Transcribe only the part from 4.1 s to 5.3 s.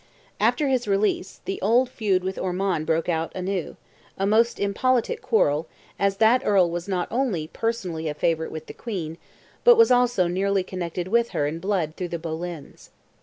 most impolitic